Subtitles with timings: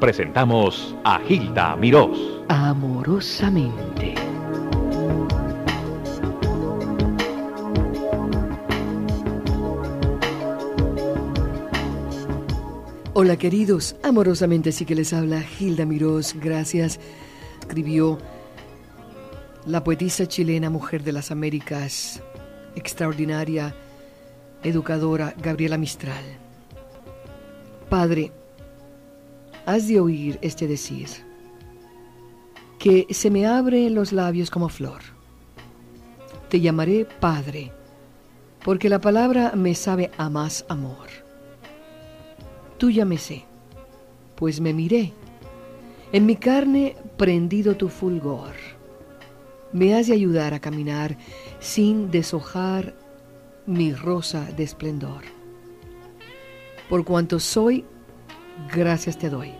[0.00, 2.18] presentamos a Gilda Mirós.
[2.48, 4.14] Amorosamente.
[13.14, 17.00] Hola queridos, amorosamente sí que les habla Gilda Mirós, gracias.
[17.60, 18.18] Escribió
[19.66, 22.22] la poetisa chilena, mujer de las Américas,
[22.76, 23.74] extraordinaria
[24.62, 26.22] educadora Gabriela Mistral.
[27.88, 28.32] Padre,
[29.68, 31.08] has de oír este decir,
[32.78, 35.02] que se me abren los labios como flor.
[36.48, 37.70] Te llamaré Padre,
[38.64, 41.08] porque la palabra me sabe a más amor.
[42.78, 43.44] Tú ya me sé,
[44.36, 45.12] pues me miré,
[46.12, 48.54] en mi carne prendido tu fulgor.
[49.74, 51.18] Me has de ayudar a caminar
[51.60, 52.94] sin deshojar
[53.66, 55.24] mi rosa de esplendor.
[56.88, 57.84] Por cuanto soy
[58.74, 59.52] gracias te doy.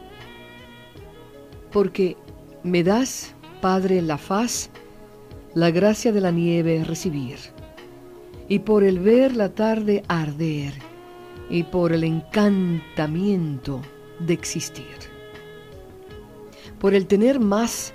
[1.73, 2.16] Porque
[2.62, 4.70] me das, Padre, la faz,
[5.55, 7.39] la gracia de la nieve recibir,
[8.48, 10.75] y por el ver la tarde arder,
[11.50, 13.81] y por el encantamiento
[14.20, 14.84] de existir.
[16.78, 17.92] Por el tener más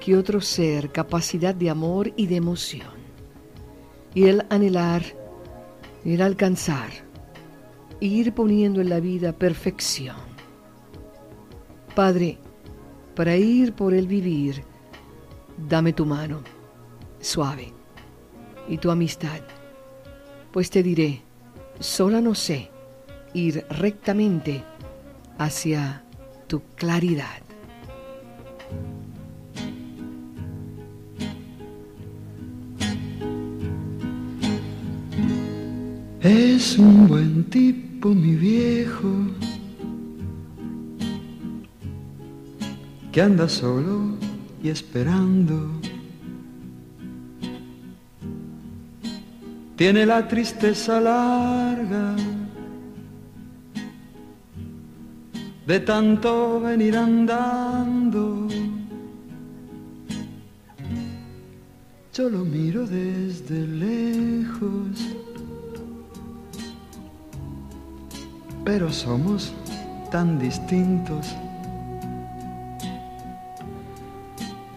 [0.00, 2.98] que otro ser capacidad de amor y de emoción,
[4.14, 5.02] y el anhelar,
[6.04, 6.90] el alcanzar,
[8.00, 10.16] ir poniendo en la vida perfección.
[11.98, 12.38] Padre,
[13.16, 14.62] para ir por el vivir,
[15.68, 16.42] dame tu mano,
[17.18, 17.72] suave,
[18.68, 19.40] y tu amistad,
[20.52, 21.22] pues te diré,
[21.80, 22.70] sola no sé
[23.34, 24.62] ir rectamente
[25.38, 26.04] hacia
[26.46, 27.42] tu claridad.
[36.20, 39.08] Es un buen tipo, mi viejo,
[43.18, 44.14] que anda solo
[44.62, 45.72] y esperando.
[49.74, 52.14] Tiene la tristeza larga
[55.66, 58.46] de tanto venir andando.
[62.14, 65.18] Yo lo miro desde lejos
[68.64, 69.52] pero somos
[70.12, 71.34] tan distintos.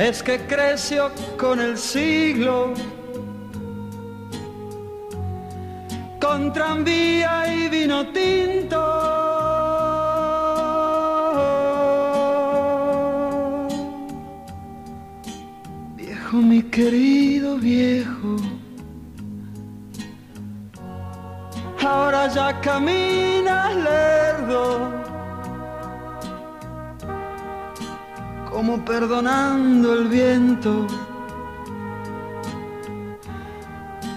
[0.02, 2.74] Es que creció con el siglo,
[6.20, 8.82] con tranvía y vino tinto.
[15.96, 18.38] Viejo, mi querido viejo,
[21.80, 24.21] ahora ya caminas lerdo,
[28.62, 30.86] como perdonando el viento.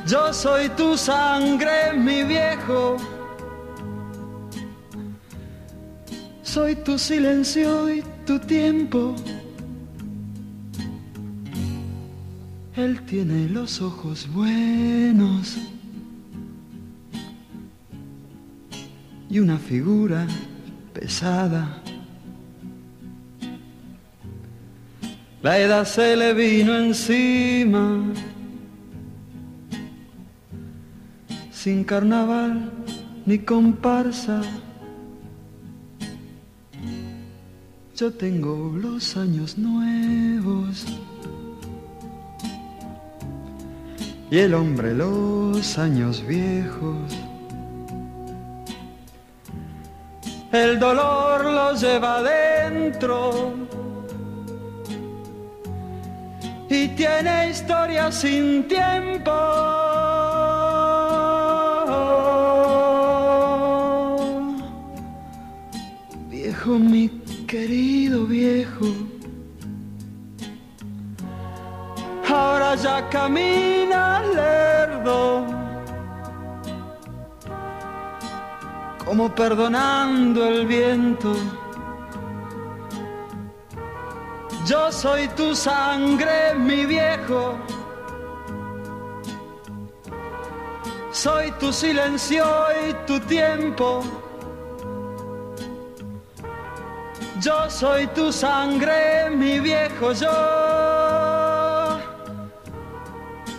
[0.06, 2.99] Yo soy tu sangre, mi viejo.
[6.43, 9.15] Soy tu silencio y tu tiempo.
[12.77, 15.56] Él tiene los ojos buenos.
[19.31, 20.28] y una figura
[20.93, 21.84] pesada.
[25.44, 28.03] La edad se le vino encima,
[31.53, 32.72] sin carnaval
[33.27, 34.41] ni comparsa.
[37.94, 40.87] Yo tengo los años nuevos
[44.31, 47.12] y el hombre los años viejos.
[50.53, 53.74] el dolor lo lleva adentro
[56.75, 59.31] y tiene historia sin tiempo.
[66.29, 67.09] Viejo, mi
[67.47, 68.87] querido viejo,
[72.28, 75.47] ahora ya camina lerdo
[79.04, 81.34] como perdonando el viento.
[84.66, 87.59] Yo soy tu sangre, mi viejo.
[91.13, 92.45] Soy tu silencio
[92.89, 94.03] y tu tiempo.
[97.41, 100.13] Yo soy tu sangre, mi viejo.
[100.13, 100.33] Yo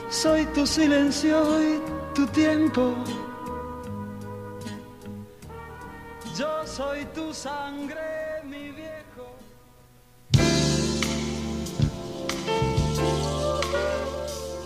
[0.09, 1.81] soy tu silencio y
[2.15, 2.95] tu tiempo.
[6.35, 8.24] Yo soy tu sangre,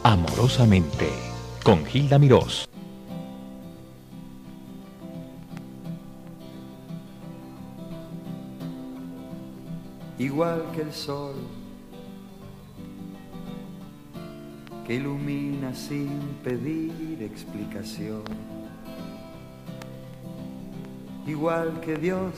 [0.09, 1.07] amorosamente
[1.63, 2.67] con Gilda Mirós.
[10.17, 11.35] Igual que el sol
[14.87, 16.09] que ilumina sin
[16.43, 18.23] pedir explicación.
[21.27, 22.33] Igual que Dios,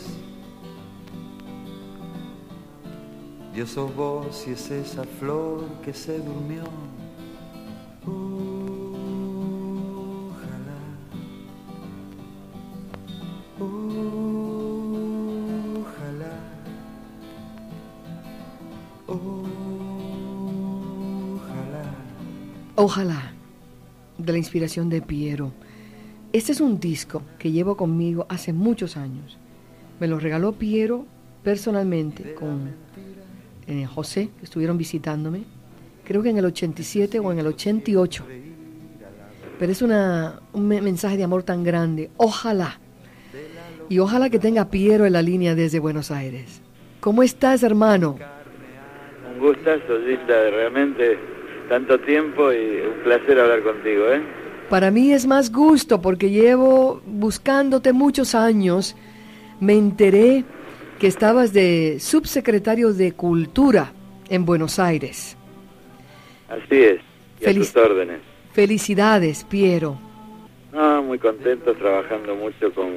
[3.55, 6.65] Dios sos vos y es esa flor que se durmió.
[22.91, 23.31] Ojalá,
[24.17, 25.53] de la inspiración de Piero.
[26.33, 29.37] Este es un disco que llevo conmigo hace muchos años.
[30.01, 31.05] Me lo regaló Piero
[31.41, 32.69] personalmente con
[33.65, 35.43] eh, José, que estuvieron visitándome,
[36.03, 38.25] creo que en el 87 o en el 88.
[39.57, 42.09] Pero es una, un me- mensaje de amor tan grande.
[42.17, 42.77] Ojalá.
[43.87, 46.61] Y ojalá que tenga Piero en la línea desde Buenos Aires.
[46.99, 48.17] ¿Cómo estás, hermano?
[49.33, 51.17] Un gustazo, Gilda, realmente
[51.71, 54.21] tanto tiempo y un placer hablar contigo, ¿eh?
[54.69, 58.93] Para mí es más gusto porque llevo buscándote muchos años.
[59.61, 60.43] Me enteré
[60.99, 63.93] que estabas de subsecretario de Cultura
[64.27, 65.37] en Buenos Aires.
[66.49, 66.99] Así es,
[67.39, 68.19] y a tus órdenes.
[68.51, 69.97] Felicidades, Piero.
[70.73, 72.89] No, muy contento, trabajando mucho con,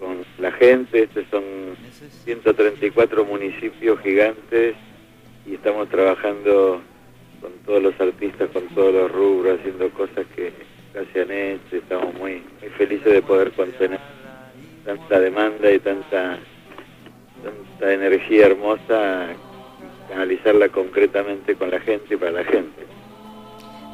[0.00, 1.04] con la gente.
[1.04, 1.44] Estos son
[2.24, 4.74] 134 municipios gigantes
[5.46, 6.82] y estamos trabajando
[7.42, 10.52] con todos los artistas, con todos los rubros, haciendo cosas que
[10.94, 11.76] ya se han hecho.
[11.76, 14.00] Estamos muy, muy felices de poder contener
[14.84, 16.38] tanta demanda y tanta,
[17.42, 19.34] tanta energía hermosa
[20.08, 22.82] canalizarla concretamente con la gente y para la gente.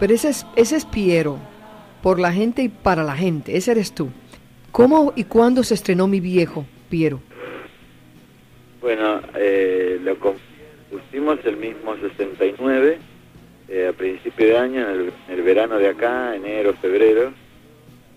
[0.00, 1.38] Pero ese es, ese es Piero,
[2.02, 3.56] por la gente y para la gente.
[3.56, 4.08] Ese eres tú.
[4.72, 7.20] ¿Cómo y cuándo se estrenó mi viejo, Piero?
[8.80, 12.98] Bueno, eh, lo compusimos el mismo 69,
[13.68, 17.32] eh, a principio de año, en el, en el verano de acá, enero, febrero,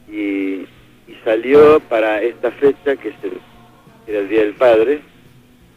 [0.10, 0.66] y,
[1.08, 3.34] y salió para esta fecha, que es el,
[4.08, 5.02] era el Día del Padre,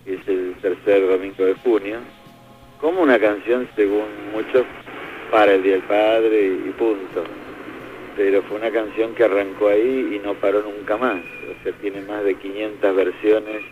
[0.04, 1.98] que es el tercer domingo de junio,
[2.80, 4.64] como una canción, según muchos,
[5.30, 7.24] para el Día del Padre y, punto.
[8.16, 11.20] Pero fue una canción que arrancó ahí y no paró nunca más.
[11.50, 13.62] O sea, tiene más de 500 versiones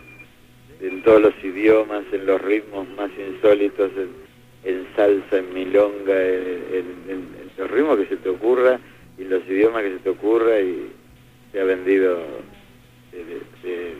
[0.81, 4.22] en todos los idiomas, en los ritmos más insólitos, en,
[4.63, 8.79] en salsa, en milonga, en, en- en- los ritmos que se te ocurra
[9.17, 10.91] y los idiomas que se te ocurra y
[11.51, 12.17] se ha vendido
[13.11, 13.93] de, de- de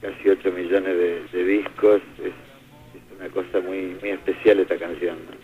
[0.00, 0.96] casi 8 millones
[1.32, 2.00] de, discos.
[2.18, 5.16] Es, es una cosa muy, muy especial esta canción.
[5.28, 5.36] ¿no?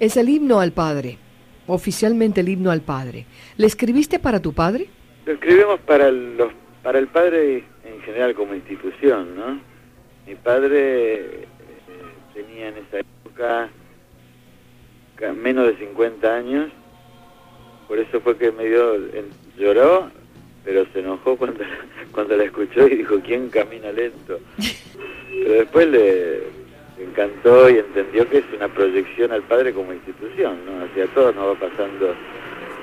[0.00, 1.18] Es el himno al Padre,
[1.66, 3.26] oficialmente el himno al Padre.
[3.56, 4.86] ¿Le escribiste para tu padre?
[5.26, 6.52] Lo escribimos para los
[6.82, 9.60] para el padre en general como institución, ¿no?
[10.26, 11.44] Mi padre eh,
[12.32, 13.68] tenía en esa época ca-
[15.36, 16.70] menos de 50 años,
[17.86, 20.10] por eso fue que medio en- lloró,
[20.64, 21.64] pero se enojó cuando,
[22.12, 24.38] cuando la escuchó y dijo, ¿quién camina lento?
[25.30, 26.38] Pero después le,
[26.98, 30.84] le encantó y entendió que es una proyección al padre como institución, ¿no?
[30.84, 32.14] Hacia todos nos va pasando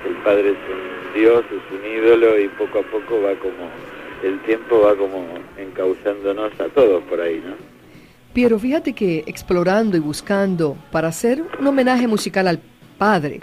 [0.07, 3.69] el padre es un dios, es un ídolo y poco a poco va como,
[4.23, 5.25] el tiempo va como
[5.57, 7.55] encauzándonos a todos por ahí, ¿no?
[8.35, 12.59] Piero, fíjate que explorando y buscando para hacer un homenaje musical al
[12.97, 13.39] padre,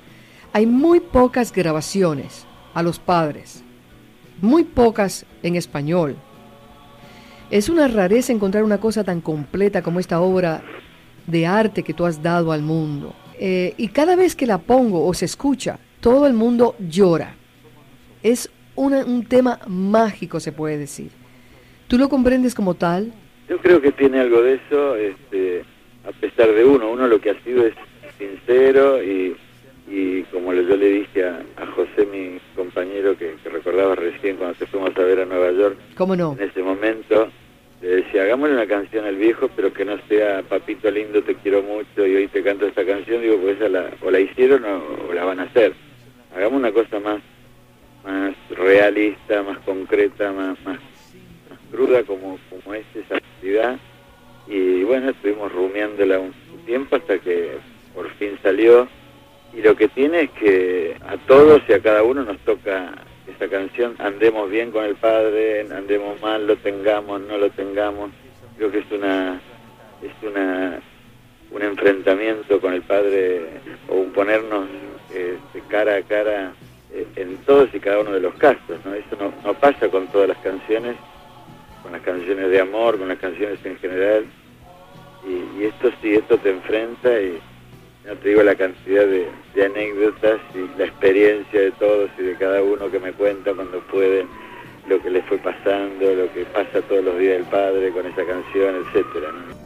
[0.53, 2.45] hay muy pocas grabaciones
[2.75, 3.65] a los padres,
[4.43, 6.17] muy pocas en español.
[7.51, 10.63] Es una rareza encontrar una cosa tan completa como esta obra
[11.27, 13.15] de arte que tú has dado al mundo.
[13.41, 17.35] Eh, y cada vez que la pongo o se escucha, todo el mundo llora.
[18.23, 21.13] Es un tema mágico, se puede decir.
[21.89, 23.15] ¿Tú lo comprendes como tal?
[23.53, 25.63] Yo creo que tiene algo de eso, este,
[26.09, 27.75] a pesar de uno, uno lo que ha sido es
[28.17, 29.37] sincero y,
[29.87, 34.55] y como yo le dije a, a José, mi compañero que, que recordaba recién cuando
[34.57, 36.35] te fuimos a ver a Nueva York, ¿Cómo no?
[36.41, 37.29] en ese momento
[37.83, 41.63] le decía, hagámosle una canción al viejo, pero que no sea Papito lindo, te quiero
[41.63, 45.11] mucho y hoy te canto esta canción, digo, pues esa la, o la hicieron o,
[45.11, 45.75] o la van a hacer.
[46.35, 47.21] Hagamos una cosa más,
[48.03, 50.79] más realista, más concreta, más, más,
[51.51, 53.22] más cruda como, como es esa
[54.47, 56.33] Y bueno, estuvimos rumiándola un
[56.65, 57.59] tiempo hasta que
[57.95, 58.89] por fin salió.
[59.53, 62.93] Y lo que tiene es que a todos y a cada uno nos toca
[63.27, 68.11] esa canción, andemos bien con el Padre, andemos mal, lo tengamos, no lo tengamos.
[68.57, 69.41] Creo que es una
[70.03, 70.81] es una
[71.51, 73.43] un enfrentamiento con el Padre
[73.89, 74.67] o un ponernos
[75.11, 76.53] este, cara a cara
[76.95, 78.79] eh, en todos y cada uno de los casos.
[78.85, 78.95] ¿no?
[78.95, 80.97] Eso no pasa con todas las canciones,
[81.83, 84.25] con las canciones de amor, con las canciones en general.
[85.27, 87.39] Y, y esto sí, esto te enfrenta y
[88.07, 92.37] no te digo la cantidad de, de anécdotas y la experiencia de todos y de
[92.37, 94.27] cada uno que me cuenta cuando puede
[94.89, 98.25] lo que le fue pasando, lo que pasa todos los días del padre con esa
[98.25, 99.31] canción, etcétera.
[99.33, 99.62] ¿no?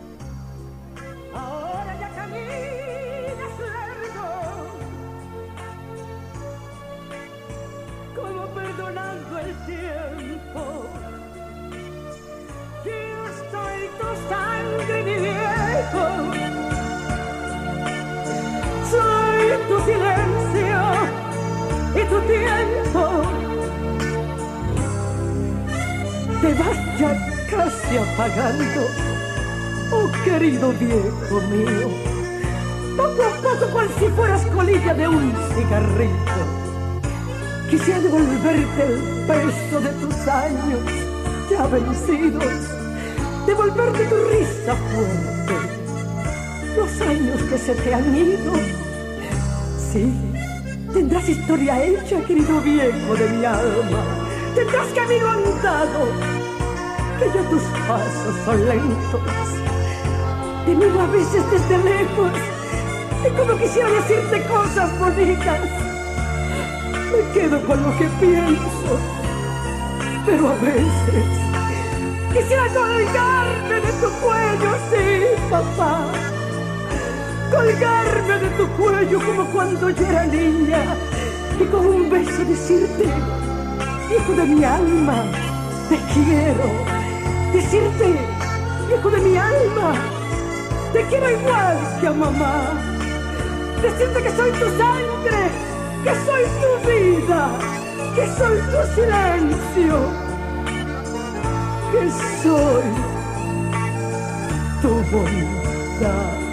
[22.08, 23.22] Tu tiempo.
[26.40, 27.12] Te vas ya
[27.50, 28.82] casi apagando.
[29.92, 31.88] Oh, querido viejo mío,
[32.96, 36.42] poco a poco cual si fueras colilla de un cigarrillo.
[37.70, 40.80] Quisiera devolverte el peso de tus años
[41.50, 42.44] ya vencidos,
[43.46, 45.54] devolverte tu risa fuerte,
[46.76, 48.52] los años que se te han ido.
[49.92, 50.12] Sí,
[51.26, 54.04] tendrás historia hecha, querido viejo de mi alma,
[54.54, 56.06] tendrás camino andado,
[57.18, 59.20] que ya tus pasos son lentos.
[60.64, 62.32] Te miro a veces desde lejos
[63.24, 65.60] y como quisiera decirte cosas bonitas.
[67.10, 68.98] Me quedo con lo que pienso,
[70.26, 71.24] pero a veces
[72.32, 76.04] quisiera colgarme de tu cuello, sí, papá.
[77.50, 80.96] Colgarme de tu cuello como cuando yo era niña
[81.60, 85.24] y con un beso decirte, hijo de mi alma,
[85.88, 86.66] te quiero.
[87.52, 88.14] Decirte,
[88.92, 89.94] hijo de mi alma,
[90.92, 92.72] te quiero igual que a mamá.
[93.80, 95.42] Decirte que soy tu sangre,
[96.04, 97.48] que soy tu vida,
[98.14, 99.96] que soy tu silencio,
[101.92, 102.10] que
[102.42, 102.84] soy
[104.82, 106.45] tu bondad.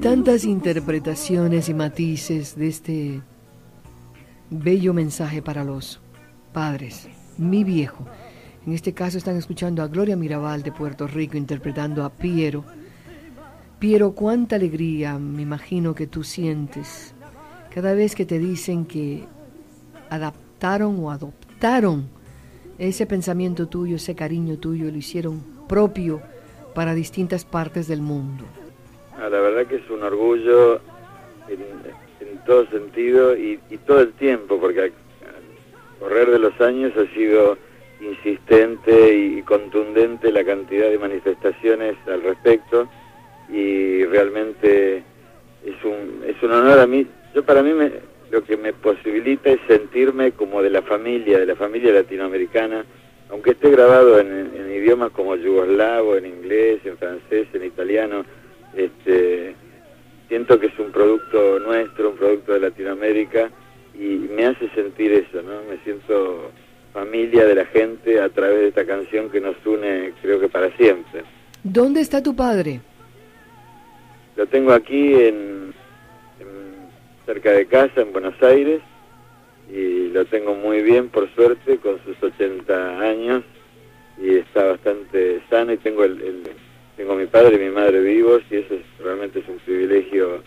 [0.00, 3.22] Tantas interpretaciones y matices de este
[4.50, 6.00] bello mensaje para los
[6.52, 7.08] padres.
[7.38, 8.04] Mi viejo.
[8.66, 12.64] En este caso están escuchando a Gloria Mirabal de Puerto Rico interpretando a Piero.
[13.78, 17.14] Piero, cuánta alegría me imagino que tú sientes
[17.72, 19.26] cada vez que te dicen que
[20.10, 22.08] adaptaron o adoptaron
[22.78, 26.20] ese pensamiento tuyo, ese cariño tuyo, lo hicieron propio
[26.74, 28.44] para distintas partes del mundo.
[29.22, 30.80] Ah, la verdad que es un orgullo
[31.48, 31.60] en,
[32.20, 34.92] en todo sentido y, y todo el tiempo, porque al,
[36.00, 37.56] correr de los años ha sido
[38.00, 42.88] insistente y contundente la cantidad de manifestaciones al respecto
[43.48, 45.04] y realmente
[45.64, 47.06] es un, es un honor a mí.
[47.32, 47.92] Yo para mí me,
[48.32, 52.84] lo que me posibilita es sentirme como de la familia, de la familia latinoamericana,
[53.30, 58.24] aunque esté grabado en, en idiomas como yugoslavo, en inglés, en francés, en italiano,
[58.76, 59.54] este,
[60.28, 63.50] siento que es un producto nuestro, un producto de Latinoamérica
[63.94, 65.62] y me hace sentir eso, ¿no?
[65.68, 66.50] Me siento
[66.92, 70.74] familia de la gente a través de esta canción que nos une, creo que para
[70.76, 71.22] siempre.
[71.62, 72.80] ¿Dónde está tu padre?
[74.36, 75.72] Lo tengo aquí en,
[76.40, 76.72] en-
[77.26, 78.80] cerca de casa, en Buenos Aires,
[79.72, 83.42] y lo tengo muy bien, por suerte, con sus 80 años,
[84.20, 86.42] y está bastante sano, y tengo el, el-
[86.96, 90.42] tengo mi padre y mi madre vivos, y eso es, realmente es un privilegio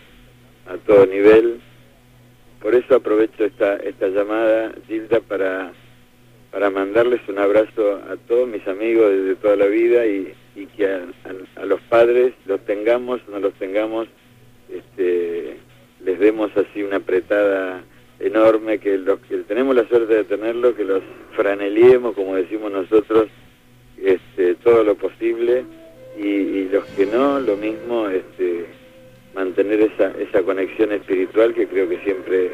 [0.66, 1.60] a todo nivel.
[2.60, 5.72] Por eso aprovecho esta, esta llamada, Gilda, para,
[6.50, 10.86] para mandarles un abrazo a todos mis amigos desde toda la vida y, y que
[10.86, 14.08] a, los padres, los tengamos no los tengamos,
[14.70, 15.56] este,
[16.04, 17.82] les demos así una apretada
[18.18, 23.28] enorme, que los que tenemos la suerte de tenerlo, que los franeliemos, como decimos nosotros,
[24.02, 25.64] este, todo lo posible,
[26.18, 28.66] y, y los que no, lo mismo, este,
[29.34, 32.46] mantener esa, esa conexión espiritual que creo que siempre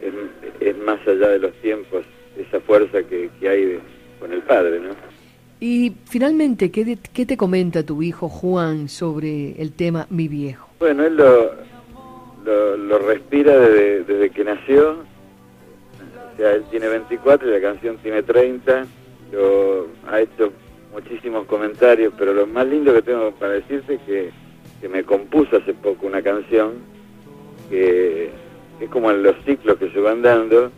[0.00, 0.12] es,
[0.60, 2.04] es más allá de los tiempos,
[2.38, 3.80] esa fuerza que, que hay de-
[4.20, 4.90] con el Padre, ¿no?
[5.60, 10.68] Y finalmente, ¿qué, de- qué te comenta tu hijo Juan sobre el tema Mi viejo?
[10.78, 11.52] Bueno, él lo,
[12.44, 14.90] lo, lo respira desde, desde que nació.
[16.34, 18.86] O sea, él tiene 24 y la canción tiene 30.
[19.32, 20.52] Lo, ha hecho
[20.96, 24.30] muchísimos comentarios, pero lo más lindo que tengo para decirte es que,
[24.80, 26.72] que me compuso hace poco una canción
[27.68, 28.30] que
[28.80, 30.70] es como en los ciclos que se van dando.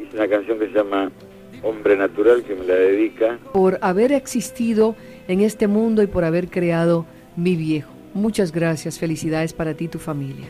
[0.00, 1.12] Hice una canción que se llama
[1.62, 3.38] Hombre Natural, que me la dedica.
[3.52, 4.96] Por haber existido
[5.28, 7.04] en este mundo y por haber creado
[7.36, 7.92] Mi viejo.
[8.14, 10.48] Muchas gracias, felicidades para ti y tu familia.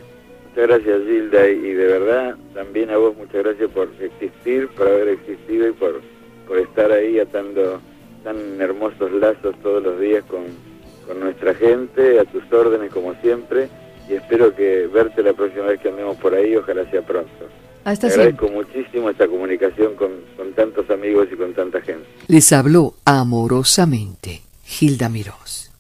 [0.51, 5.09] Muchas gracias Gilda y de verdad también a vos muchas gracias por existir, por haber
[5.09, 6.01] existido y por,
[6.47, 7.81] por estar ahí atando
[8.25, 10.43] tan hermosos lazos todos los días con,
[11.07, 13.69] con nuestra gente, a tus órdenes como siempre
[14.09, 17.31] y espero que verte la próxima vez que andemos por ahí, ojalá sea pronto.
[17.85, 18.35] Hasta Te siempre.
[18.37, 22.07] agradezco muchísimo esta comunicación con, con tantos amigos y con tanta gente.
[22.29, 25.72] Les habló amorosamente Gilda Mirós.